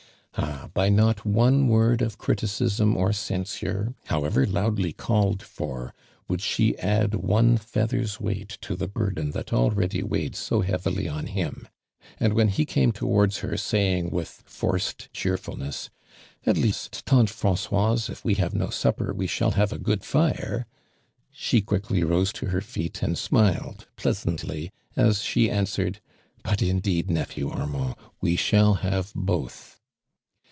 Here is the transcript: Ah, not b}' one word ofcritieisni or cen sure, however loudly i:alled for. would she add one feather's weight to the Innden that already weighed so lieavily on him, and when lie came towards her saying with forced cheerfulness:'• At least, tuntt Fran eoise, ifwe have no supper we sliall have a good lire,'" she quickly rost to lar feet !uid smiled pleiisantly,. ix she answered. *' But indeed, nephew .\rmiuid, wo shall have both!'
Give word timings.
Ah, 0.37 0.69
not 0.89 1.23
b}' 1.25 1.29
one 1.29 1.67
word 1.67 1.99
ofcritieisni 1.99 2.95
or 2.95 3.11
cen 3.11 3.43
sure, 3.43 3.93
however 4.05 4.45
loudly 4.45 4.95
i:alled 4.97 5.41
for. 5.43 5.93
would 6.29 6.39
she 6.41 6.75
add 6.79 7.15
one 7.15 7.57
feather's 7.57 8.17
weight 8.21 8.57
to 8.61 8.77
the 8.77 8.87
Innden 8.87 9.33
that 9.33 9.51
already 9.51 10.01
weighed 10.01 10.37
so 10.37 10.63
lieavily 10.63 11.11
on 11.13 11.27
him, 11.27 11.67
and 12.17 12.31
when 12.31 12.47
lie 12.47 12.63
came 12.63 12.93
towards 12.93 13.39
her 13.39 13.57
saying 13.57 14.09
with 14.09 14.41
forced 14.45 15.11
cheerfulness:'• 15.11 15.89
At 16.49 16.55
least, 16.55 17.03
tuntt 17.05 17.29
Fran 17.29 17.55
eoise, 17.55 18.09
ifwe 18.09 18.37
have 18.37 18.55
no 18.55 18.69
supper 18.69 19.13
we 19.13 19.27
sliall 19.27 19.53
have 19.55 19.73
a 19.73 19.77
good 19.77 20.01
lire,'" 20.13 20.65
she 21.29 21.59
quickly 21.59 22.03
rost 22.05 22.37
to 22.37 22.47
lar 22.47 22.61
feet 22.61 22.93
!uid 22.93 23.17
smiled 23.17 23.87
pleiisantly,. 23.97 24.69
ix 24.95 25.21
she 25.21 25.51
answered. 25.51 25.99
*' 26.23 26.43
But 26.45 26.61
indeed, 26.61 27.11
nephew 27.11 27.49
.\rmiuid, 27.49 27.97
wo 28.21 28.35
shall 28.37 28.75
have 28.75 29.11
both!' 29.13 29.77